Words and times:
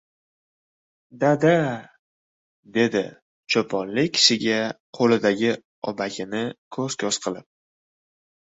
—Dada,— 1.23 1.51
dedi 2.77 3.03
choponli 3.55 4.07
kishiga 4.15 4.57
qo‘lidagi 5.01 5.53
obakini 5.93 6.45
ko‘z- 6.79 7.03
ko‘z 7.05 7.25
qilib. 7.29 7.51